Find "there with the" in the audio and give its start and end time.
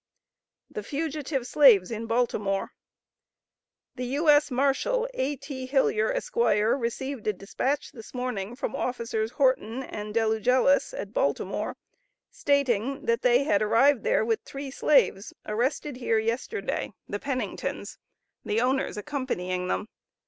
14.03-14.49